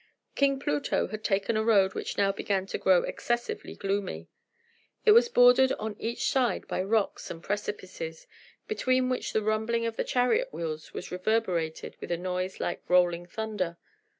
King 0.33 0.57
Pluto 0.59 1.09
had 1.09 1.23
taken 1.23 1.55
a 1.55 1.63
road 1.63 1.93
which 1.93 2.17
now 2.17 2.31
began 2.31 2.65
to 2.65 2.79
grow 2.79 3.03
excessively 3.03 3.75
gloomy. 3.75 4.29
It 5.05 5.11
was 5.11 5.29
bordered 5.29 5.73
on 5.73 5.95
each 5.99 6.27
side 6.27 6.67
with 6.71 6.87
rocks 6.89 7.29
and 7.29 7.43
precipices, 7.43 8.25
between 8.67 9.09
which 9.09 9.31
the 9.31 9.43
rumbling 9.43 9.85
of 9.85 9.97
the 9.97 10.03
chariot 10.03 10.51
wheels 10.51 10.91
was 10.91 11.11
reverberated 11.11 11.97
with 12.01 12.09
a 12.11 12.17
noise 12.17 12.59
like 12.59 12.81
rolling 12.87 13.27
thunder. 13.27 13.77